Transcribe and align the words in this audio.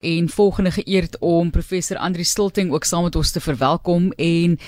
en 0.00 0.28
volgende 0.28 0.70
geëerd 0.70 1.18
om 1.18 1.50
professor 1.50 1.96
Andri 1.96 2.24
Stilting 2.24 2.72
ook 2.72 2.84
saam 2.84 3.02
met 3.02 3.16
ons 3.16 3.30
te 3.30 3.40
verwelkom. 3.40 4.10
En 4.12 4.58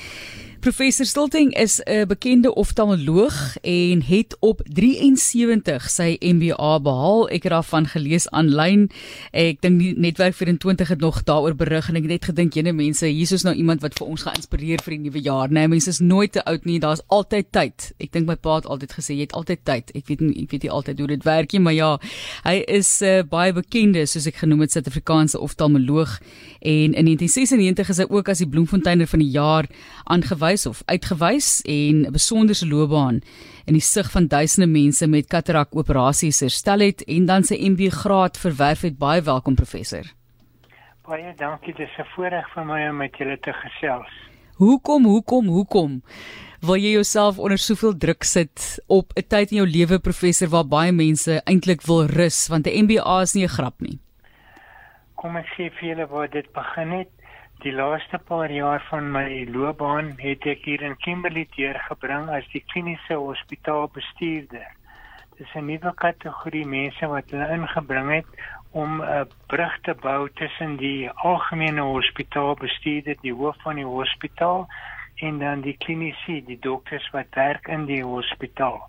Professor 0.61 1.07
Stilting 1.07 1.55
is 1.57 1.81
'n 1.85 2.07
bekende 2.07 2.55
oftalmoloog 2.55 3.57
en 3.61 4.03
het 4.03 4.37
op 4.41 4.61
73 4.65 5.91
sy 5.91 6.17
MBA 6.21 6.81
behaal. 6.81 7.29
Ek 7.29 7.43
het 7.43 7.53
daarvan 7.53 7.87
gelees 7.87 8.31
aanlyn. 8.31 8.91
Ek 9.31 9.61
dink 9.61 9.79
die 9.79 9.99
netwerk 9.99 10.35
24 10.35 10.89
het 10.89 11.01
nog 11.01 11.23
daaroor 11.23 11.55
berig 11.55 11.89
en 11.89 11.97
ek 11.97 12.03
het 12.03 12.11
net 12.11 12.25
gedink 12.25 12.53
jene 12.55 12.73
mense, 12.73 13.07
hier 13.07 13.33
is 13.33 13.43
nou 13.43 13.55
iemand 13.55 13.81
wat 13.81 13.95
vir 13.95 14.07
ons 14.07 14.23
gaan 14.23 14.35
inspireer 14.35 14.83
vir 14.83 14.91
die 14.91 14.99
nuwe 14.99 15.21
jaar. 15.21 15.51
Nee, 15.51 15.69
mense 15.69 15.89
is 15.89 15.99
nooit 15.99 16.33
te 16.33 16.45
oud 16.45 16.65
nie. 16.65 16.79
Daar's 16.79 17.03
altyd 17.07 17.47
tyd. 17.53 17.93
Ek 17.99 18.13
dink 18.13 18.27
my 18.27 18.37
pa 18.37 18.55
het 18.55 18.67
altyd 18.67 18.93
gesê 18.93 19.15
jy 19.15 19.21
het 19.21 19.33
altyd 19.33 19.65
tyd. 19.65 19.91
Ek 19.95 20.07
weet 20.07 20.21
nie 20.21 20.43
ek 20.43 20.51
weet 20.51 20.63
nie 20.63 20.71
altyd 20.71 20.99
hoe 20.99 21.09
dit 21.09 21.25
werk 21.25 21.53
nie, 21.53 21.61
maar 21.61 21.75
ja, 21.75 21.99
hy 22.45 22.65
is 22.69 23.03
uh, 23.03 23.23
baie 23.23 23.53
bekende 23.53 24.07
soos 24.07 24.27
ek 24.27 24.37
genoem 24.37 24.61
het 24.61 24.73
Suid-Afrikaanse 24.73 25.41
oftalmoloog 25.41 26.21
en 26.61 26.93
in 26.95 27.05
1996 27.05 27.89
is 27.89 27.97
hy 27.97 28.07
ook 28.11 28.29
as 28.29 28.39
die 28.39 28.49
Bloemfonteiner 28.49 29.07
van 29.07 29.19
die 29.19 29.31
jaar 29.31 29.67
aangewys 30.05 30.50
uitgewys 30.51 30.67
of 30.67 30.83
uitgewys 30.87 31.63
en 31.63 32.07
'n 32.07 32.13
besonderse 32.13 32.67
loopbaan 32.67 33.21
in 33.67 33.75
die 33.75 33.81
sig 33.81 34.11
van 34.11 34.27
duisende 34.27 34.67
mense 34.67 35.07
met 35.07 35.27
katarak 35.27 35.77
operasies 35.77 36.41
herstel 36.41 36.81
het 36.81 37.05
en 37.07 37.27
dan 37.27 37.43
sy 37.45 37.55
MB 37.55 37.91
graad 37.91 38.39
verwerf 38.39 38.81
het. 38.83 38.99
Baie 38.99 39.23
welkom 39.23 39.55
professor. 39.55 40.05
Baie 41.07 41.35
dankie. 41.37 41.75
Dit 41.75 41.89
is 41.89 41.99
'n 41.99 42.09
voorreg 42.15 42.49
vir 42.55 42.65
my 42.65 42.89
om 42.89 42.97
met 42.97 43.17
julle 43.17 43.39
te 43.39 43.53
gesels. 43.53 44.11
Hoekom, 44.57 45.05
hoekom, 45.05 45.47
hoekom? 45.47 46.03
Wil 46.61 46.77
jy 46.77 46.91
jouself 46.91 47.39
onder 47.39 47.59
soveel 47.59 47.97
druk 47.97 48.23
sit 48.25 48.83
op 48.87 49.13
'n 49.17 49.27
tyd 49.29 49.51
in 49.51 49.57
jou 49.57 49.69
lewe 49.69 49.99
professor 49.99 50.49
waar 50.49 50.67
baie 50.67 50.93
mense 50.93 51.41
eintlik 51.45 51.83
wil 51.83 52.07
rus 52.07 52.49
want 52.49 52.67
'n 52.67 52.85
MBA 52.85 53.21
is 53.23 53.35
nie 53.35 53.45
'n 53.45 53.49
grap 53.49 53.81
nie. 53.81 53.99
Kom 55.15 55.37
ek 55.37 55.47
sê 55.47 55.71
vir 55.71 55.89
julle 55.89 56.07
waar 56.07 56.31
dit 56.31 56.53
begin 56.53 56.91
het. 56.91 57.20
Die 57.61 57.73
laaste 57.73 58.17
paar 58.25 58.49
jaar 58.51 58.81
van 58.89 59.11
my 59.13 59.45
loopbaan 59.53 60.07
het 60.17 60.47
ek 60.49 60.63
hier 60.65 60.81
in 60.87 60.95
Kimberley 61.05 61.43
deurgebring 61.53 62.31
as 62.33 62.47
die 62.55 62.63
kliniese 62.73 63.19
hospitaalbestuurder. 63.21 64.69
Dis 65.37 65.51
'n 65.61 65.67
nuwe 65.69 65.91
kategorie 66.03 66.65
mense 66.65 67.11
wat 67.13 67.35
hulle 67.35 67.49
ingebring 67.57 68.09
het 68.15 68.31
om 68.83 69.03
'n 69.03 69.27
brug 69.53 69.75
te 69.81 69.95
bou 69.95 70.31
tussen 70.41 70.77
die 70.77 71.11
algemene 71.11 71.85
hospitaalbestuurder, 71.85 73.17
die 73.21 73.35
hoof 73.41 73.57
van 73.63 73.77
die 73.77 73.91
hospitaal 73.97 74.69
en 75.17 75.39
dan 75.39 75.61
die 75.61 75.77
klinisi, 75.77 76.41
die 76.47 76.59
dokters 76.59 77.11
wat 77.11 77.35
werk 77.35 77.69
in 77.69 77.85
die 77.85 78.05
hospitaal. 78.05 78.89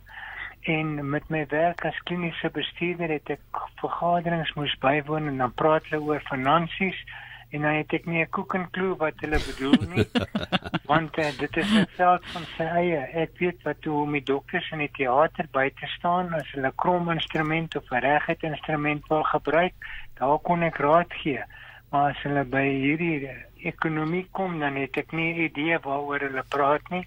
En 0.62 1.10
met 1.10 1.28
my 1.30 1.44
werk 1.50 1.86
as 1.86 2.04
kliniese 2.04 2.50
bestuurder 2.50 3.10
het 3.10 3.30
ek 3.30 3.66
vergaderings 3.84 4.54
moes 4.54 4.78
bywoon 4.80 5.28
en 5.28 5.38
dan 5.38 5.54
praat 5.54 5.84
hulle 5.90 6.04
oor 6.04 6.24
finansies 6.30 7.04
en 7.52 7.62
dan 7.62 7.76
het 7.76 7.94
ek 7.94 8.06
nie 8.06 8.22
'n 8.24 8.30
koek 8.36 8.54
en 8.56 8.70
klou 8.76 8.96
wat 9.00 9.20
hulle 9.24 9.40
bedoel 9.48 9.82
nie 9.94 10.06
want 10.92 11.18
uh, 11.18 11.32
dit 11.40 11.58
is 11.58 11.72
'n 11.72 11.88
veld 11.98 12.26
van 12.34 12.46
sy 12.58 12.68
eie. 12.82 13.02
Ek 13.24 13.38
weet 13.40 13.60
wat 13.64 13.84
hoe 13.84 14.02
om 14.04 14.12
die 14.12 14.24
dokters 14.24 14.72
in 14.72 14.84
die 14.84 14.92
teater 15.00 15.48
by 15.52 15.70
te 15.80 15.88
staan 15.98 16.34
as 16.34 16.52
hulle 16.56 16.72
krom 16.76 17.12
instrument 17.12 17.76
of 17.76 17.92
'n 17.92 18.04
reguit 18.08 18.44
instrument 18.44 19.08
wil 19.08 19.24
gebruik 19.24 19.74
daar 20.20 20.40
kon 20.40 20.64
ek 20.64 20.78
raad 20.78 21.14
gee. 21.24 21.44
Maar 21.90 22.12
as 22.12 22.24
hulle 22.24 22.44
by 22.44 22.66
hierdie 22.66 23.30
ekonomie 23.72 24.28
kom 24.32 24.60
dan 24.60 24.76
het 24.76 24.98
ek 24.98 25.12
nie 25.12 25.34
idee 25.48 25.80
waaroor 25.80 26.20
hulle 26.20 26.44
praat 26.50 26.90
nie. 26.90 27.06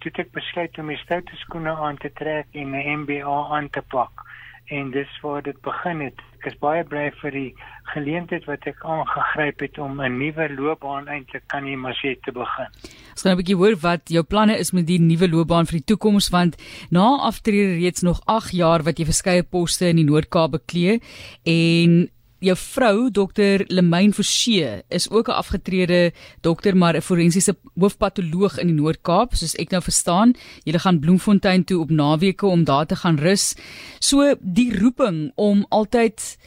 Toe 0.00 0.12
ek 0.12 0.32
besluit 0.32 0.78
om 0.78 0.86
my 0.86 0.96
stoute 0.96 1.36
skoene 1.36 1.72
aan 1.72 1.96
te 1.96 2.12
trek 2.12 2.46
en 2.52 2.74
'n 2.74 3.00
MBA 3.00 3.36
aan 3.56 3.70
te 3.70 3.82
pak 3.82 4.26
en 4.66 4.90
dis 4.90 5.20
waar 5.22 5.42
dit 5.42 5.58
begin 5.62 6.00
het. 6.00 6.22
Ek 6.40 6.48
is 6.50 6.58
baie 6.62 6.84
bly 6.86 7.10
vir 7.20 7.34
die 7.34 7.50
geleentheid 7.92 8.46
wat 8.50 8.66
ek 8.66 8.82
aangegryp 8.84 9.62
het 9.62 9.78
om 9.78 10.00
'n 10.00 10.18
nuwe 10.18 10.48
loopbaan 10.54 11.08
eintlik 11.08 11.44
kan 11.46 11.66
jy 11.66 11.76
maar 11.76 11.94
sê 11.94 12.16
te 12.20 12.32
begin. 12.32 12.68
Ons 13.12 13.22
gaan 13.22 13.32
'n 13.32 13.40
bietjie 13.42 13.56
hoor 13.56 13.76
wat 13.76 14.02
jou 14.08 14.22
planne 14.22 14.58
is 14.58 14.72
met 14.72 14.86
die 14.86 14.98
nuwe 14.98 15.28
loopbaan 15.28 15.66
vir 15.66 15.78
die 15.78 15.94
toekoms 15.94 16.30
want 16.30 16.56
na 16.90 17.18
aftrede 17.20 17.78
reeds 17.78 18.02
nog 18.02 18.20
8 18.24 18.52
jaar 18.52 18.82
wat 18.82 18.98
jy 18.98 19.04
verskeie 19.04 19.42
poste 19.42 19.88
in 19.88 19.96
die 19.96 20.04
Noord-Kaap 20.04 20.50
beklee 20.50 21.00
en 21.44 22.10
jou 22.38 22.56
vrou 22.56 23.10
dokter 23.10 23.64
Lemain 23.68 24.12
Forsie 24.12 24.82
is 24.88 25.10
ook 25.10 25.28
'n 25.28 25.38
afgetrede 25.42 26.12
dokter 26.40 26.76
maar 26.76 26.96
'n 26.96 27.02
forensiese 27.02 27.56
hoofpatoloog 27.74 28.58
in 28.58 28.66
die 28.66 28.76
Noord-Kaap 28.76 29.34
soos 29.34 29.54
ek 29.54 29.70
nou 29.70 29.82
verstaan. 29.82 30.34
Julle 30.64 30.78
gaan 30.78 31.00
Bloemfontein 31.00 31.64
toe 31.64 31.80
op 31.80 31.90
naweke 31.90 32.46
om 32.46 32.64
daar 32.64 32.86
te 32.86 32.96
gaan 32.96 33.18
rus. 33.18 33.54
So 33.98 34.34
die 34.40 34.78
roeping 34.78 35.32
om 35.34 35.66
altyd 35.68 36.38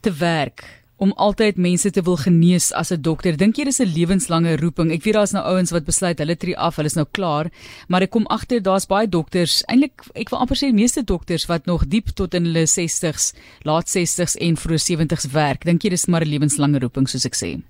te 0.00 0.12
werk 0.12 0.64
om 0.98 1.12
altyd 1.16 1.56
mense 1.62 1.90
te 1.94 2.02
wil 2.02 2.16
genees 2.18 2.72
as 2.72 2.90
'n 2.92 3.02
dokter. 3.02 3.36
Dink 3.36 3.56
jy 3.56 3.64
dis 3.64 3.80
'n 3.80 3.92
lewenslange 3.96 4.56
roeping? 4.56 4.90
Ek 4.92 5.02
weet 5.04 5.14
daar's 5.14 5.32
nou 5.32 5.44
ouens 5.44 5.70
wat 5.70 5.84
besluit 5.84 6.18
hulle 6.18 6.36
tree 6.36 6.56
af, 6.56 6.76
hulle 6.76 6.86
is 6.86 6.96
nou 6.96 7.06
klaar, 7.10 7.50
maar 7.88 8.02
ek 8.02 8.10
kom 8.10 8.26
agter 8.26 8.60
daar's 8.62 8.86
baie 8.86 9.06
dokters, 9.08 9.62
eintlik 9.68 10.02
ek 10.14 10.30
wil 10.30 10.40
amper 10.40 10.56
sê 10.56 10.72
meeste 10.72 11.04
dokters 11.04 11.46
wat 11.46 11.66
nog 11.66 11.86
diep 11.86 12.08
tot 12.14 12.34
in 12.34 12.44
hulle 12.44 12.66
60s, 12.66 13.34
laat 13.62 13.86
60s 13.86 14.36
en 14.40 14.56
vroeg 14.56 14.80
70s 14.80 15.32
werk. 15.32 15.64
Dink 15.64 15.82
jy 15.82 15.90
dis 15.90 16.06
maar 16.06 16.22
'n 16.22 16.28
lewenslange 16.28 16.78
roeping 16.80 17.08
soos 17.08 17.26
ek 17.26 17.34
sê? 17.34 17.62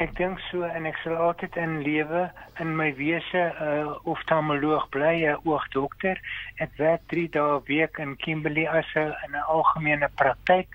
Ek 0.00 0.16
dink 0.16 0.40
so 0.50 0.64
en 0.64 0.86
ek 0.86 0.96
sal 1.04 1.14
altyd 1.14 1.56
in 1.56 1.82
lewe 1.82 2.30
in 2.58 2.76
my 2.76 2.92
wese 2.96 3.34
'n 3.34 3.52
uh, 3.62 3.94
oftalmoloog 4.04 4.88
bly, 4.90 5.22
'n 5.22 5.38
oogdokter. 5.44 6.18
Ek 6.58 6.70
werk 6.78 7.02
3 7.06 7.28
dae 7.28 7.56
'n 7.58 7.62
week 7.68 7.98
in 7.98 8.16
Kimberley 8.16 8.66
as 8.66 8.86
'n 8.96 9.14
in 9.24 9.32
'n 9.36 9.46
algemene 9.46 10.08
praktyk 10.16 10.68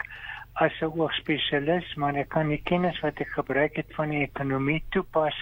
as 0.66 0.76
'n 0.82 0.92
oogspesialis, 1.00 1.96
maar 1.96 2.16
ek 2.16 2.30
kan 2.36 2.50
die 2.52 2.64
kennis 2.70 3.00
wat 3.00 3.20
ek 3.24 3.32
gebruik 3.40 3.76
het 3.80 3.94
van 3.96 4.10
die 4.10 4.24
ekonomie 4.26 4.84
toepas 4.96 5.38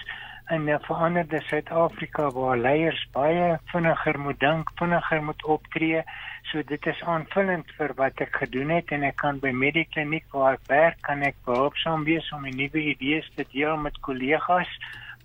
in 0.55 0.69
'n 0.69 0.79
veranderde 0.79 1.41
Suid-Afrika 1.41 2.29
waar 2.31 2.57
leiers 2.57 3.07
baie 3.11 3.59
vinniger 3.71 4.19
moet 4.19 4.39
dink, 4.39 4.69
vinniger 4.79 5.23
moet 5.23 5.43
optree. 5.45 6.03
So 6.51 6.63
dit 6.63 6.85
is 6.85 7.03
aanvullend 7.03 7.71
vir 7.77 7.93
wat 7.95 8.21
ek 8.25 8.35
gedoen 8.35 8.69
het 8.69 8.91
en 8.91 9.03
ek 9.03 9.15
kan 9.15 9.39
by 9.39 9.51
Medikliniek 9.51 10.25
waar 10.31 10.53
ek 10.53 10.67
werk, 10.67 11.01
kan 11.01 11.21
ek 11.21 11.35
behulpsaam 11.45 12.03
wees 12.03 12.31
om 12.31 12.45
nuwe 12.49 12.81
idees 12.93 13.27
te 13.35 13.45
deel 13.51 13.77
met 13.77 13.99
kollegas 13.99 14.71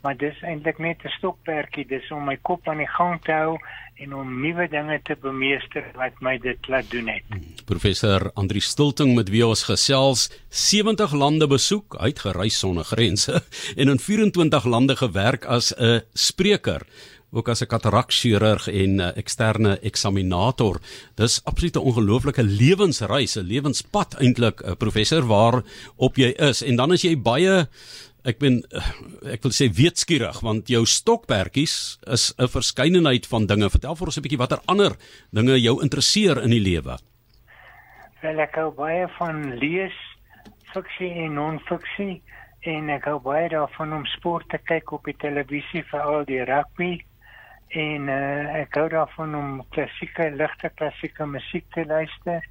maar 0.02 0.16
dis 0.18 0.42
eintlik 0.42 0.78
net 0.78 1.04
'n 1.04 1.14
stokperdjie 1.18 1.86
dis 1.86 2.10
om 2.10 2.24
my 2.24 2.36
kop 2.42 2.68
aan 2.68 2.78
die 2.78 2.92
gang 2.98 3.22
te 3.22 3.32
hou 3.32 3.58
en 4.02 4.14
om 4.14 4.40
nuwe 4.40 4.68
dinge 4.68 5.00
te 5.04 5.16
bemeester 5.20 5.84
wat 5.94 6.12
my 6.20 6.38
dit 6.38 6.68
laat 6.68 6.90
doen 6.90 7.08
het. 7.08 7.22
Professor 7.64 8.30
Andri 8.34 8.60
Stilting 8.60 9.14
met 9.14 9.28
wie 9.28 9.46
ons 9.46 9.62
gesels 9.62 10.30
70 10.48 11.12
lande 11.12 11.46
besoek, 11.46 11.96
uitgereis 11.96 12.58
sonder 12.58 12.84
grense 12.84 13.42
en 13.80 13.88
in 13.88 13.98
24 13.98 14.64
lande 14.64 14.96
gewerk 14.96 15.44
as 15.44 15.72
'n 15.78 16.00
spreker 16.12 16.82
ook 17.32 17.48
as 17.48 17.62
'n 17.62 17.66
katarakchirurg 17.66 18.68
en 18.68 19.00
'n 19.00 19.14
eksterne 19.14 19.78
eksaminator. 19.80 20.80
Dis 21.14 21.40
absoluut 21.44 21.76
'n 21.76 21.86
ongelooflike 21.88 22.42
lewensreis, 22.42 23.36
'n 23.36 23.46
lewenspad 23.46 24.14
eintlik, 24.20 24.60
'n 24.60 24.76
professor 24.76 25.26
waar 25.26 25.62
op 25.96 26.16
jy 26.16 26.28
is 26.28 26.62
en 26.62 26.76
dan 26.76 26.92
is 26.92 27.02
jy 27.02 27.16
baie 27.16 27.68
ek 28.24 28.38
ben 28.38 28.60
ek 29.26 29.42
wil 29.42 29.54
sê 29.54 29.68
weetskierig 29.74 30.42
want 30.46 30.70
jou 30.70 30.82
stokperdjies 30.86 31.98
is 32.06 32.34
'n 32.38 32.48
verskeidenheid 32.48 33.26
van 33.26 33.46
dinge. 33.46 33.70
Vertel 33.70 33.96
vir 33.96 34.06
ons 34.06 34.18
'n 34.18 34.22
bietjie 34.22 34.38
watter 34.38 34.60
ander 34.66 34.92
dinge 35.32 35.60
jou 35.60 35.82
interesseer 35.82 36.42
in 36.42 36.50
die 36.50 36.60
lewe. 36.62 36.98
Wel 38.22 38.38
ek 38.40 38.54
hou 38.54 38.70
baie 38.70 39.08
van 39.18 39.58
lees, 39.58 39.96
fiksie 40.72 41.10
en 41.24 41.34
non-fiksie 41.34 42.22
en 42.60 42.90
ek 42.90 43.04
hou 43.04 43.18
baie 43.18 43.48
daarvan 43.48 43.92
om 43.92 44.06
sport 44.06 44.48
te 44.48 44.58
kyk 44.58 44.92
op 44.92 45.04
die 45.04 45.16
televisie, 45.18 45.82
veral 45.90 46.24
die 46.24 46.44
rugby 46.44 47.02
en 47.68 48.08
uh, 48.08 48.60
ek 48.62 48.74
hou 48.76 48.88
daarvan 48.88 49.34
om 49.34 49.62
klassieke 49.74 50.30
ligte 50.30 50.70
klassieke 50.76 51.26
musiek 51.26 51.64
te 51.74 51.84
luister 51.84 52.42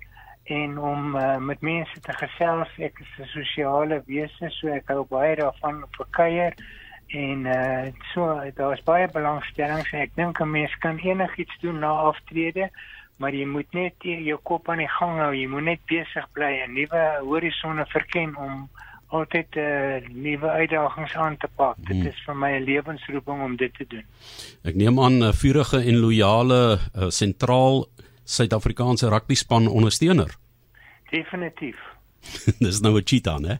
en 0.43 0.79
om 0.79 1.15
uh, 1.15 1.37
met 1.37 1.61
mense 1.61 1.99
te 1.99 2.13
gesels. 2.13 2.69
Ek 2.77 2.99
is 2.99 3.11
'n 3.19 3.27
sosiale 3.33 4.01
wese, 4.05 4.49
so 4.49 4.67
ek 4.67 4.87
hou 4.87 5.05
baie 5.09 5.35
daarvan 5.35 5.83
vir 5.97 6.07
kuier 6.09 6.53
en 7.07 7.45
uh, 7.45 7.91
so 8.13 8.41
daar's 8.55 8.83
baie 8.83 9.07
belangstelling. 9.07 9.85
Ek 9.93 10.15
dink 10.15 10.39
'n 10.39 10.51
mens 10.51 10.75
kan 10.79 10.97
enigiets 10.97 11.57
doen 11.61 11.79
na 11.79 11.91
aftrede, 12.09 12.69
maar 13.17 13.33
jy 13.33 13.45
moet 13.45 13.73
net 13.73 13.93
jou 14.01 14.39
kop 14.43 14.69
aan 14.69 14.77
die 14.77 14.95
gang 14.99 15.19
hou. 15.19 15.33
Jy 15.35 15.47
moet 15.47 15.63
net 15.63 15.85
besig 15.85 16.27
bly 16.33 16.61
en 16.65 16.73
nuwe 16.73 17.03
horisonne 17.21 17.85
verken 17.85 18.35
om 18.35 18.69
altyd 19.07 19.55
'n 19.55 19.59
uh, 19.59 20.09
nuwe 20.09 20.49
uitdagings 20.49 21.15
aan 21.15 21.37
te 21.37 21.47
pak. 21.55 21.75
Hmm. 21.75 21.85
Dit 21.85 22.13
is 22.13 22.23
vir 22.25 22.35
my 22.35 22.51
'n 22.57 22.63
lewensroeping 22.63 23.43
om 23.43 23.55
dit 23.55 23.73
te 23.73 23.85
doen. 23.87 24.05
Ek 24.63 24.75
neem 24.75 24.99
aan 24.99 25.23
'n 25.23 25.33
vurige 25.33 25.77
en 25.77 25.97
loyale 25.99 26.79
sentraal 27.09 27.85
uh, 27.85 28.09
Suid-Afrikaanse 28.31 29.09
rugby 29.11 29.35
span 29.35 29.67
ondersteuner. 29.67 30.35
Definitief. 31.11 31.79
Dis 32.63 32.79
nou 32.81 32.95
'n 32.97 33.07
cheat 33.07 33.27
aan, 33.27 33.43
hè? 33.43 33.55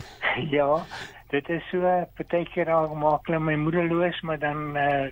ja, 0.56 0.86
dit 1.28 1.48
is 1.48 1.68
so 1.70 1.80
baie 1.80 2.44
keer 2.54 2.70
al 2.72 2.94
maak 2.94 3.28
my 3.28 3.54
moederloos, 3.54 4.20
maar 4.20 4.38
dan 4.38 4.76
uh, 4.76 5.08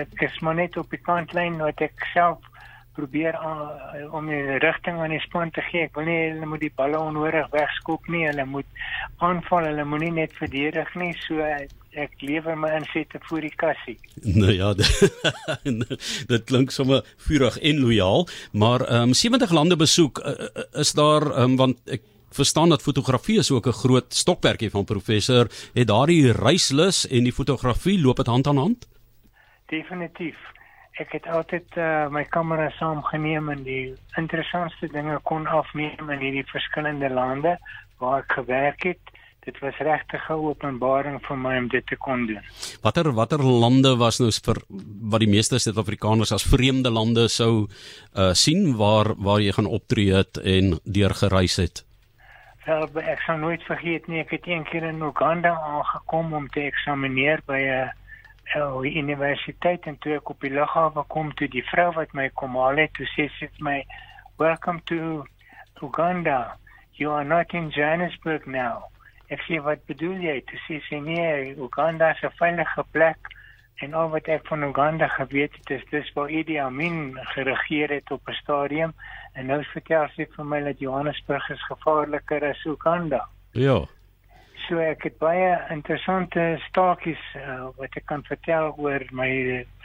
ek 0.00 0.20
is 0.20 0.38
maar 0.40 0.54
net 0.54 0.76
op 0.76 0.90
die 0.90 1.00
kantlyn 1.00 1.56
wat 1.62 1.80
ek 1.80 2.04
self 2.12 2.44
probeer 2.98 3.34
uh, 3.38 4.14
om 4.14 4.28
'n 4.30 4.58
rigting 4.64 4.98
aan 4.98 5.14
die 5.14 5.22
span 5.22 5.50
te 5.50 5.62
gee. 5.70 5.86
Ek 5.86 5.94
wil 5.94 6.08
nie 6.10 6.18
hulle 6.30 6.46
moet 6.46 6.64
die 6.66 6.74
balle 6.74 6.98
onnodig 6.98 7.50
wegskop 7.54 8.08
nie. 8.08 8.26
Hulle 8.26 8.44
moet 8.44 8.66
aanval. 9.18 9.70
Hulle 9.70 9.84
moenie 9.84 10.12
net 10.12 10.32
verdedig 10.32 10.94
nie. 10.94 11.14
So 11.26 11.44
ek 11.98 12.20
lewer 12.20 12.56
my 12.58 12.70
insette 12.78 13.20
vir 13.30 13.46
die 13.46 13.54
kassie. 13.56 13.96
Nou 14.22 14.52
ja, 14.52 14.74
dit 16.32 16.44
klink 16.50 16.74
sommer 16.74 17.02
vurig 17.28 17.58
en 17.58 17.80
lojaal, 17.80 18.28
maar 18.52 18.84
ehm 18.86 19.10
um, 19.10 19.14
70 19.14 19.50
lande 19.50 19.76
besoek 19.76 20.22
uh, 20.22 20.48
is 20.84 20.92
daar 20.92 21.30
ehm 21.30 21.50
um, 21.50 21.56
want 21.56 21.78
ek 21.86 22.02
verstaan 22.30 22.68
dat 22.68 22.82
fotografie 22.82 23.38
is 23.38 23.50
ook 23.50 23.66
'n 23.66 23.80
groot 23.82 24.14
stokperdjie 24.14 24.70
van 24.70 24.84
professor. 24.84 25.48
Het 25.74 25.86
daardie 25.86 26.32
reislus 26.32 27.06
en 27.08 27.22
die 27.24 27.32
fotografie 27.32 28.00
loop 28.00 28.16
dit 28.16 28.26
hand 28.26 28.46
aan 28.46 28.56
hand? 28.56 28.88
Definitief. 29.66 30.36
Ek 30.98 31.12
het 31.14 31.28
altyd 31.30 31.76
uh, 31.78 32.08
my 32.10 32.24
kamera 32.26 32.72
saamgeneem 32.74 33.52
en 33.52 33.60
die 33.62 33.92
interessantste 34.18 34.88
dinge 34.90 35.20
kon 35.30 35.46
afneem 35.46 36.10
in 36.10 36.24
hierdie 36.24 36.46
verskillende 36.50 37.10
lande 37.12 37.54
waar 38.02 38.24
ek 38.24 38.34
gewerk 38.40 38.86
het. 38.88 39.12
Dit 39.46 39.60
was 39.62 39.78
regtig 39.78 40.26
'n 40.28 40.42
openbaring 40.50 41.20
vir 41.22 41.38
my 41.38 41.54
om 41.58 41.68
dit 41.68 41.86
te 41.86 41.96
kon 41.96 42.26
doen. 42.26 42.42
Watter 42.82 43.12
watter 43.14 43.42
lande 43.42 43.96
was 43.96 44.18
nou 44.18 44.30
vir 44.30 44.58
wat 45.10 45.20
die 45.20 45.30
meeste 45.30 45.58
Suid-Afrikaners 45.58 46.32
as 46.32 46.42
vreemde 46.42 46.90
lande 46.90 47.28
sou 47.28 47.68
uh, 47.68 48.32
sien 48.34 48.76
waar 48.76 49.14
waar 49.16 49.40
jy 49.40 49.52
gaan 49.52 49.70
optree 49.70 50.12
het 50.12 50.36
en 50.36 50.80
deur 50.84 51.14
gereis 51.14 51.56
het? 51.56 51.84
Wel, 52.66 52.84
ek 53.00 53.22
sal 53.24 53.38
nooit 53.38 53.62
vergeet 53.62 54.08
nie, 54.08 54.20
ek 54.20 54.30
het 54.30 54.46
een 54.46 54.64
keer 54.64 54.82
in 54.82 55.00
Uganda 55.00 55.54
aangekom 55.56 56.34
om 56.34 56.48
te 56.48 56.60
eksamineer 56.60 57.40
by 57.46 57.60
'n 57.62 57.97
uh, 58.56 58.84
universiteit 58.84 59.86
en 59.86 59.98
toe 59.98 60.14
ek 60.18 60.30
op 60.30 60.40
die 60.40 60.52
lughawe 60.52 61.04
kom 61.12 61.32
toe 61.34 61.48
die 61.52 61.64
vrou 61.70 61.90
wat 61.96 62.12
my 62.16 62.28
kom 62.40 62.56
haal 62.56 62.80
het, 62.80 62.92
toe 62.96 63.06
sê 63.14 63.28
sy 63.38 63.48
vir 63.56 63.64
my, 63.64 63.78
"Welcome 64.38 64.80
to 64.86 65.24
Uganda. 65.82 66.56
You 66.92 67.12
are 67.12 67.24
not 67.24 67.52
in 67.52 67.68
Johannesburg 67.68 68.46
now." 68.46 68.84
Ek 69.28 69.40
sê, 69.48 69.60
"Wat 69.62 69.86
bedoel 69.86 70.20
jy?" 70.20 70.40
Toe 70.40 70.58
sê 70.68 70.80
sy, 70.88 71.00
"Nee, 71.00 71.56
Uganda 71.56 72.10
is 72.10 72.22
'n 72.22 72.30
veilige 72.38 72.84
plek." 72.92 73.18
En 73.78 73.94
al 73.94 74.08
wat 74.10 74.26
ek 74.26 74.46
van 74.46 74.62
Uganda 74.62 75.06
geweet 75.08 75.54
het, 75.56 75.70
is 75.70 75.84
dis 75.90 76.12
waar 76.12 76.30
Idi 76.30 76.56
Amin 76.58 77.18
geregeer 77.34 77.90
het 77.90 78.10
op 78.10 78.28
'n 78.28 78.32
stadium 78.32 78.94
en 79.32 79.46
nou 79.46 79.64
vertel 79.64 80.08
sy 80.16 80.26
vir 80.36 80.44
my 80.44 80.60
dat 80.62 80.78
Johannesburg 80.78 81.50
is 81.50 81.62
gevaarliker 81.66 82.44
as 82.44 82.64
Uganda. 82.64 83.28
Ja. 83.52 83.86
So 84.68 84.76
ek 84.84 85.06
het 85.06 85.14
baie 85.16 85.52
interessante 85.72 86.42
staakies 86.66 87.20
uh, 87.40 87.70
wat 87.78 87.94
ek 87.96 88.04
kan 88.10 88.20
vertel 88.26 88.74
oor 88.76 89.00
my 89.16 89.30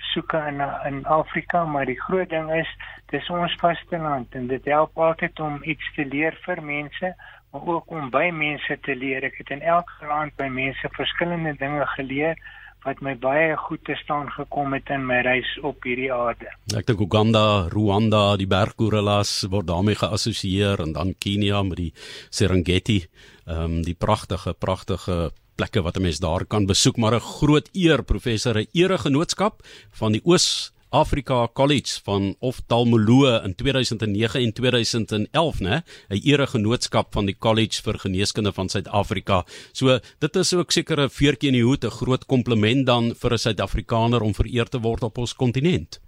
soeke 0.09 0.41
in 0.49 0.59
in 0.89 0.97
Afrika, 1.07 1.61
maar 1.63 1.87
die 1.87 1.99
groot 2.01 2.27
ding 2.33 2.49
is 2.51 2.67
dis 3.13 3.29
ons 3.31 3.55
vasteland 3.61 4.35
en 4.35 4.49
dit 4.51 4.67
help 4.67 4.99
altyd 4.99 5.39
om 5.39 5.61
iets 5.63 5.87
te 5.95 6.03
leer 6.03 6.35
vir 6.43 6.59
mense, 6.67 7.13
maar 7.53 7.71
ook 7.75 7.95
om 7.95 8.11
by 8.11 8.25
mense 8.35 8.77
te 8.83 8.95
leer. 8.95 9.23
Ek 9.23 9.39
het 9.39 9.55
in 9.55 9.63
elke 9.63 10.11
land 10.11 10.35
by 10.35 10.49
mense 10.51 10.91
verskillende 10.99 11.55
dinge 11.63 11.87
geleer 11.95 12.35
wat 12.83 13.01
my 13.01 13.15
baie 13.15 13.55
goed 13.57 13.83
te 13.87 13.95
staan 13.95 14.29
gekom 14.31 14.73
het 14.73 14.89
in 14.89 15.05
my 15.07 15.21
reis 15.23 15.49
op 15.63 15.83
hierdie 15.87 16.11
aarde. 16.13 16.49
Ek 16.75 16.87
dink 16.87 16.99
Uganda, 16.99 17.69
Rwanda, 17.71 18.35
die 18.39 18.47
berggorillas 18.47 19.45
word 19.51 19.67
daarmee 19.67 19.95
geassosieer 19.95 20.83
en 20.83 20.93
dan 20.93 21.15
Kenia 21.19 21.63
met 21.63 21.79
die 21.79 21.93
Serengeti, 22.29 23.05
ehm 23.47 23.63
um, 23.63 23.79
die 23.83 23.95
pragtige 23.95 24.53
pragtige 24.53 25.31
plekke 25.55 25.81
wat 25.81 25.97
'n 25.97 26.01
mens 26.01 26.19
daar 26.19 26.45
kan 26.45 26.65
besoek, 26.65 26.97
maar 26.97 27.15
'n 27.15 27.19
groot 27.19 27.69
eer 27.73 28.03
professor, 28.03 28.57
'n 28.57 28.67
eregenootskap 28.73 29.63
van 29.91 30.11
die 30.11 30.21
Oos 30.25 30.72
Afrika 30.93 31.47
College 31.53 31.99
van 32.03 32.35
of 32.39 32.59
Talmolo 32.67 33.41
in 33.41 33.55
2009 33.55 34.41
en 34.41 34.53
2011 34.53 35.59
nê 35.59 35.81
'n 36.09 36.21
eregenootskap 36.23 37.13
van 37.13 37.25
die 37.25 37.37
College 37.37 37.81
vir 37.81 37.99
Geneeskunde 37.99 38.53
van 38.53 38.69
Suid-Afrika. 38.69 39.43
So 39.71 39.99
dit 40.19 40.35
is 40.35 40.53
ook 40.53 40.71
seker 40.71 41.01
'n 41.01 41.09
veertjie 41.09 41.49
in 41.49 41.57
die 41.57 41.63
hoed 41.63 41.83
'n 41.83 41.97
groot 41.99 42.25
kompliment 42.25 42.85
dan 42.85 43.15
vir 43.15 43.33
'n 43.33 43.37
Suid-Afrikaner 43.37 44.21
om 44.21 44.33
vereer 44.33 44.69
te 44.69 44.79
word 44.79 45.03
op 45.03 45.17
ons 45.17 45.35
kontinent. 45.35 45.99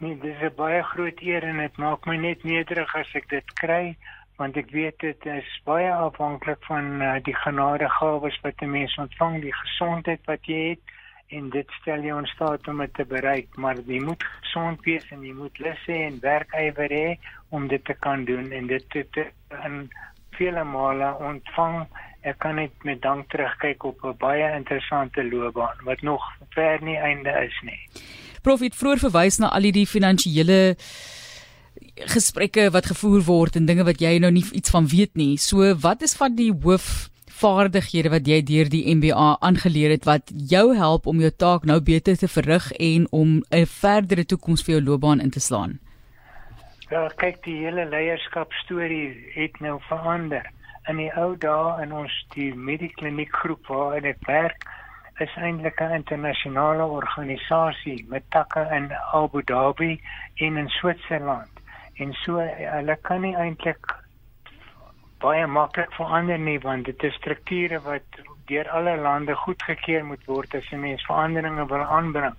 Nee, 0.00 0.18
dis 0.20 0.40
'n 0.40 0.54
baie 0.56 0.82
groot 0.82 1.20
eer 1.20 1.42
en 1.42 1.56
dit 1.56 1.76
maak 1.76 2.06
my 2.06 2.16
net 2.16 2.44
nederig 2.44 2.94
as 2.94 3.14
ek 3.14 3.28
dit 3.28 3.54
kry 3.54 3.96
want 4.36 4.56
ek 4.56 4.70
weet 4.70 4.98
dit 4.98 5.26
is 5.26 5.60
baie 5.64 5.90
afhanklik 5.92 6.60
van 6.70 7.02
uh, 7.02 7.16
die 7.22 7.34
genadegawes 7.34 8.38
wat 8.42 8.54
'n 8.62 8.70
mens 8.70 8.96
ontvang, 8.96 9.40
die 9.42 9.54
gesondheid 9.54 10.20
wat 10.26 10.46
jy 10.46 10.68
het 10.68 10.97
en 11.28 11.50
dit 11.50 11.72
stel 11.80 12.02
jou 12.02 12.18
in 12.18 12.26
staat 12.26 12.68
om 12.68 12.78
dit 12.84 12.94
te 12.94 13.04
bereik 13.04 13.56
maar 13.56 13.80
jy 13.86 14.00
moet 14.04 14.22
gesond 14.40 14.84
wees 14.84 15.04
en 15.12 15.24
jy 15.24 15.32
moet 15.36 15.58
lus 15.58 15.82
hê 15.86 16.04
en 16.06 16.20
werkywer 16.20 16.94
hê 17.00 17.08
om 17.48 17.68
dit 17.68 17.84
te 17.84 17.94
kan 17.94 18.24
doen 18.24 18.50
en 18.52 18.66
dit 18.66 18.90
te, 18.90 19.04
te 19.12 19.26
in 19.64 19.88
vele 20.38 20.64
male 20.64 21.12
ontvang. 21.30 21.82
Ek 22.26 22.38
kan 22.42 22.58
net 22.58 22.74
met 22.86 23.00
dank 23.02 23.28
terugkyk 23.32 23.84
op 23.84 24.04
'n 24.04 24.16
baie 24.18 24.46
interessante 24.56 25.24
loopbaan 25.24 25.78
wat 25.84 26.02
nog 26.02 26.22
ver 26.54 26.82
nie 26.82 26.96
einde 26.96 27.30
is 27.46 27.58
nie. 27.62 27.80
Profit 28.42 28.74
vroeër 28.74 28.98
verwys 28.98 29.38
na 29.38 29.48
al 29.48 29.70
die 29.72 29.86
finansiële 29.86 30.76
gesprekke 31.94 32.70
wat 32.70 32.86
gevoer 32.86 33.22
word 33.22 33.56
en 33.56 33.66
dinge 33.66 33.84
wat 33.84 34.00
jy 34.00 34.18
nou 34.18 34.30
nie 34.30 34.44
iets 34.52 34.70
van 34.70 34.86
weet 34.86 35.14
nie. 35.14 35.36
So 35.36 35.74
wat 35.74 36.02
is 36.02 36.14
van 36.14 36.34
die 36.34 36.52
hoof 36.52 37.10
vaardighede 37.38 38.10
wat 38.10 38.26
jy 38.26 38.38
deur 38.42 38.68
die 38.70 38.84
MBA 38.94 39.26
aangeleer 39.40 39.92
het 39.94 40.06
wat 40.08 40.30
jou 40.50 40.74
help 40.76 41.06
om 41.06 41.20
jou 41.22 41.30
taak 41.30 41.66
nou 41.70 41.78
beter 41.80 42.16
te 42.18 42.28
verrig 42.28 42.70
en 42.72 43.06
om 43.10 43.42
'n 43.50 43.66
verdere 43.66 44.24
toekoms 44.24 44.64
vir 44.64 44.74
jou 44.74 44.84
loopbaan 44.84 45.20
in 45.20 45.30
te 45.30 45.40
slaan? 45.40 45.78
Ja, 46.90 47.08
kyk 47.16 47.42
die 47.44 47.56
hele 47.64 47.84
leierskap 47.84 48.52
storie 48.52 49.12
het 49.34 49.60
nou 49.60 49.78
verander. 49.88 50.46
In 50.88 50.96
die 50.96 51.10
ou 51.16 51.36
dae 51.36 51.82
in 51.82 51.92
ons 51.92 52.12
die 52.34 52.54
Medikliniek 52.54 53.32
groep 53.32 53.66
waar 53.66 54.04
ek 54.04 54.26
werk, 54.26 54.64
is 55.20 55.34
eintlik 55.36 55.80
'n 55.80 55.94
internasionale 55.94 56.84
organisasie 56.84 58.06
met 58.08 58.22
takke 58.30 58.68
in 58.72 58.92
Abu 59.12 59.42
Dhabi 59.42 60.00
en 60.36 60.56
in 60.56 60.68
Switserland. 60.68 61.50
En 61.94 62.12
so 62.12 62.38
hulle 62.40 62.96
kan 63.02 63.20
nie 63.20 63.34
eintlik 63.36 63.94
baie 65.20 65.46
maklik 65.46 65.92
verander 65.96 66.38
nie 66.38 66.58
want 66.64 66.86
dit 66.86 67.02
is 67.08 67.14
strukture 67.14 67.80
wat 67.86 68.20
deur 68.50 68.68
alle 68.78 68.96
lande 68.96 69.34
goedgekeur 69.34 70.04
moet 70.04 70.24
word 70.26 70.54
as 70.54 70.72
'n 70.72 70.80
mens 70.80 71.04
veranderinge 71.06 71.66
wil 71.66 71.84
aanbring. 71.98 72.36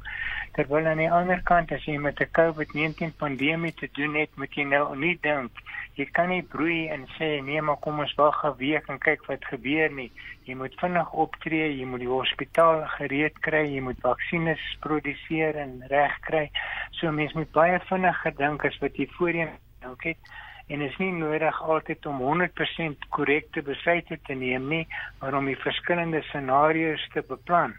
Terwyl 0.54 0.88
aan 0.88 0.98
die 0.98 1.12
ander 1.12 1.42
kant 1.44 1.72
as 1.72 1.86
jy 1.86 1.98
met 1.98 2.20
'n 2.20 2.31
COVID-19 2.40 3.14
pandemie 3.18 3.74
te 3.74 3.90
doen 3.94 4.16
het, 4.16 4.30
moet 4.38 4.54
jy 4.56 4.64
nou 4.64 4.96
nie 4.96 5.18
dink 5.22 5.52
jy 6.00 6.06
kan 6.16 6.30
nie 6.31 6.44
broei 6.54 6.88
en 6.94 7.06
sê 7.18 7.28
nee 7.44 7.62
maar 7.62 7.80
kom 7.84 8.00
ons 8.00 8.14
wag 8.16 8.44
'n 8.46 8.58
week 8.58 8.86
en 8.90 9.00
kyk 9.08 9.26
wat 9.28 9.46
gebeur 9.52 9.90
nie. 9.92 10.12
Jy 10.48 10.56
moet 10.56 10.80
vinnig 10.81 11.12
optree, 11.12 11.78
jy 11.80 11.86
moet 11.86 12.00
die 12.00 12.08
hospitaal 12.08 12.86
gereed 12.98 13.40
kry, 13.48 13.66
jy 13.76 13.81
moet 13.81 14.00
vaksines 14.02 14.64
produseer 14.80 15.56
en 15.56 15.83
reg 15.90 16.19
kry. 16.21 16.50
So 16.92 17.12
mense 17.12 17.38
moet 17.38 17.52
baie 17.52 17.80
vinnig 17.80 18.21
gedink 18.21 18.66
as 18.66 18.80
wat 18.80 18.95
jy 18.95 19.07
voorheen 19.18 19.52
dink 19.81 20.04
het 20.04 20.18
en 20.69 20.81
is 20.85 20.97
nie 21.02 21.11
nodig 21.11 21.61
altyd 21.61 22.06
om 22.06 22.19
100% 22.21 23.07
korrekte 23.16 23.64
besluite 23.66 24.19
te 24.28 24.35
neem 24.38 24.68
nie, 24.69 24.83
maar 25.19 25.38
om 25.40 25.49
die 25.49 25.57
verskillende 25.57 26.21
scenario's 26.30 27.06
te 27.14 27.23
beplan 27.26 27.73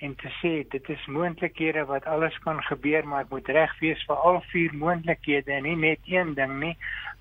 en 0.00 0.14
te 0.16 0.32
sê 0.38 0.52
dit 0.72 0.88
is 0.94 1.06
moontlikhede 1.12 1.84
wat 1.90 2.06
alles 2.08 2.36
kan 2.44 2.62
gebeur, 2.70 3.04
maar 3.04 3.26
ek 3.26 3.34
moet 3.34 3.52
reg 3.52 3.74
wees 3.82 4.00
vir 4.08 4.24
al 4.30 4.40
vier 4.52 4.72
moontlikhede 4.82 5.52
en 5.58 5.68
nie 5.68 5.76
net 5.76 6.08
een 6.08 6.32
ding 6.38 6.56
nie, 6.62 6.74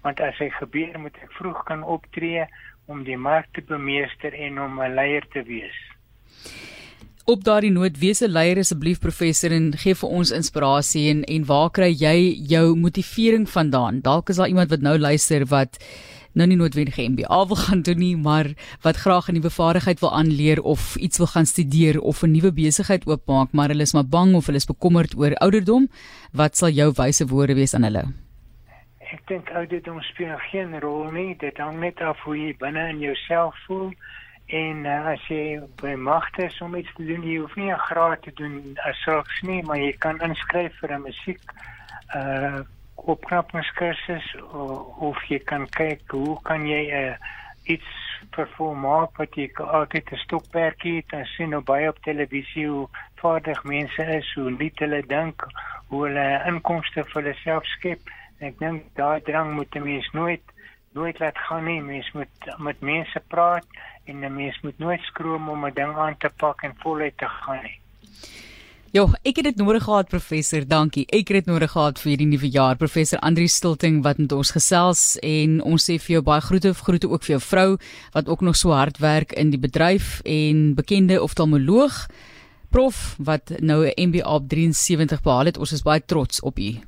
want 0.05 0.23
as 0.23 0.39
hy 0.39 0.47
gebeur, 0.61 0.95
moet 1.03 1.19
ek 1.19 1.35
vroeg 1.35 1.65
kan 1.67 1.83
optree 1.83 2.47
om 2.87 3.03
die 3.03 3.19
mark 3.19 3.51
te 3.53 3.61
bemeester 3.61 4.33
en 4.47 4.61
om 4.63 4.79
'n 4.79 4.95
leier 4.95 5.27
te 5.35 5.43
wees 5.43 5.79
op 7.29 7.43
daardie 7.45 7.69
noot 7.69 7.97
wese 8.01 8.25
leier 8.25 8.57
asseblief 8.57 8.97
professor 9.03 9.53
en 9.53 9.67
gee 9.77 9.93
vir 9.93 10.13
ons 10.19 10.31
inspirasie 10.33 11.03
en 11.11 11.19
en 11.29 11.43
waar 11.45 11.67
kry 11.77 11.89
jy 11.93 12.13
jou 12.49 12.63
motivering 12.73 13.45
vandaan? 13.49 13.99
Dalk 14.05 14.31
is 14.33 14.39
daar 14.41 14.49
iemand 14.49 14.71
wat 14.73 14.81
nou 14.81 14.95
luister 14.97 15.45
wat 15.51 15.77
nou 16.33 16.47
nie 16.49 16.57
noodwendig 16.57 16.97
MBA 16.97 17.39
wil 17.51 17.59
gaan 17.59 17.83
doen 17.85 18.01
nie, 18.01 18.15
maar 18.17 18.49
wat 18.85 19.01
graag 19.03 19.29
'n 19.29 19.37
nuwe 19.37 19.49
vaardigheid 19.49 19.99
wil 19.99 20.13
aanleer 20.13 20.61
of 20.61 20.95
iets 20.95 21.17
wil 21.17 21.27
gaan 21.27 21.45
studeer 21.45 22.01
of 22.01 22.23
'n 22.23 22.31
nuwe 22.31 22.51
besigheid 22.51 23.05
oopmaak, 23.05 23.53
maar 23.53 23.69
hulle 23.69 23.85
is 23.85 23.93
maar 23.93 24.09
bang 24.09 24.35
of 24.35 24.45
hulle 24.45 24.57
is 24.57 24.65
bekommerd 24.65 25.17
oor 25.17 25.35
ouderdom. 25.35 25.89
Wat 26.33 26.57
sal 26.57 26.69
jou 26.69 26.91
wyse 26.95 27.27
woorde 27.27 27.53
wees 27.53 27.73
aan 27.73 27.83
hulle? 27.83 28.05
Ek 29.13 29.21
dink 29.27 29.49
ouderdom 29.49 30.01
speel 30.01 30.37
geen 30.51 30.79
rol 30.79 31.11
nie. 31.11 31.35
Dit 31.37 31.57
hang 31.57 31.79
net 31.79 32.01
af 32.01 32.17
hoe 32.25 32.37
jy 32.37 32.55
binne 32.57 32.89
in 32.89 32.99
jouself 32.99 33.55
voel. 33.67 33.93
En 34.49 34.85
uh, 34.85 35.11
as 35.11 35.25
jy 35.29 35.59
by 35.77 35.93
magte 35.93 36.47
is 36.47 36.61
om 36.65 36.75
iets 36.75 36.93
te 36.97 37.05
doen, 37.05 37.21
jy 37.21 37.37
hoef 37.37 37.55
nie 37.55 37.69
'n 37.69 37.85
graad 37.85 38.21
te 38.25 38.31
doen 38.33 38.77
as 38.89 39.01
sulks 39.05 39.41
nie, 39.45 39.61
maar 39.63 39.77
jy 39.77 39.93
kan 40.01 40.21
inskryf 40.25 40.73
vir 40.81 40.93
'n 40.93 41.01
musiek 41.05 41.41
uh 42.15 42.61
opknapingskursus 42.99 44.25
of, 44.51 44.97
of 45.09 45.19
jy 45.31 45.39
kan 45.39 45.67
kyk 45.69 46.01
hoe 46.11 46.35
kan 46.43 46.65
jy 46.67 46.81
uh, 46.91 47.15
iets 47.63 47.91
vervolmaak 48.35 49.17
wat 49.21 49.37
jy 49.37 49.47
altyd 49.55 50.11
'n 50.11 50.23
stokperdjie 50.25 50.95
het 50.95 51.13
en 51.13 51.25
sien 51.25 51.49
nou 51.49 51.61
baie 51.61 51.89
op 51.89 52.01
televisie 52.03 52.67
hoe 52.67 52.89
vaardig 53.21 53.63
mense 53.63 54.03
is, 54.17 54.33
hoe 54.33 54.51
lief 54.51 54.81
hulle 54.83 55.01
dink, 55.07 55.45
hoe 55.87 56.07
hulle 56.07 56.27
inkomste 56.45 57.03
vir 57.03 57.21
hulle 57.21 57.35
self 57.43 57.65
skep. 57.77 58.01
Ek 58.39 58.59
dink 58.59 58.83
daai 58.95 59.21
drang 59.21 59.53
moet 59.53 59.75
'n 59.75 59.83
mens 59.83 60.09
nooit 60.13 60.43
nooit 60.93 61.19
laat 61.19 61.37
gaan 61.37 61.65
nie. 61.65 61.81
Mens 61.81 62.11
moet 62.11 62.57
met 62.57 62.81
mense 62.81 63.21
praat 63.27 63.65
en 64.05 64.25
'n 64.25 64.35
mens 64.35 64.59
moet 64.61 64.77
nooit 64.77 65.01
skroom 65.01 65.49
om 65.49 65.65
'n 65.65 65.73
ding 65.73 65.95
aan 65.95 66.17
te 66.17 66.29
pak 66.37 66.61
en 66.61 66.75
voluit 66.77 67.17
te 67.17 67.27
gaan 67.27 67.63
nie. 67.63 67.79
Ja, 68.91 69.03
ek 69.21 69.35
het 69.35 69.45
dit 69.45 69.55
nodig 69.55 69.83
gehad 69.83 70.07
professor. 70.09 70.63
Dankie. 70.67 71.05
Ek 71.13 71.27
het 71.29 71.37
dit 71.37 71.45
nodig 71.45 71.71
gehad 71.71 71.99
vir 71.99 72.09
hierdie 72.09 72.27
nuwe 72.27 72.49
jaar. 72.49 72.75
Professor 72.75 73.19
Andri 73.19 73.47
Stilting 73.47 73.99
wat 74.01 74.17
met 74.17 74.31
ons 74.31 74.51
gesels 74.51 75.17
en 75.21 75.61
ons 75.61 75.89
sê 75.89 75.99
vir 76.01 76.13
jou 76.13 76.21
baie 76.25 76.41
groete, 76.41 76.73
groete 76.73 77.09
ook 77.09 77.23
vir 77.23 77.35
jou 77.35 77.41
vrou 77.41 77.77
wat 78.13 78.27
ook 78.27 78.41
nog 78.41 78.55
so 78.55 78.73
hard 78.73 78.97
werk 78.97 79.31
in 79.31 79.51
die 79.53 79.59
bedryf 79.59 80.21
en 80.25 80.73
bekende 80.73 81.21
oftalmoloog 81.21 82.07
prof 82.73 83.15
wat 83.17 83.53
nou 83.61 83.85
'n 83.85 84.09
MBA 84.09 84.25
op 84.25 84.49
73 84.49 85.21
behaal 85.21 85.45
het. 85.45 85.57
Ons 85.57 85.71
is 85.71 85.81
baie 85.81 86.05
trots 86.05 86.41
op 86.41 86.57
u. 86.59 86.79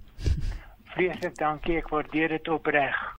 Vreeslik 0.85 1.37
dankie. 1.37 1.77
Ek 1.77 1.89
waardeer 1.89 2.27
dit 2.27 2.47
opreg. 2.47 2.95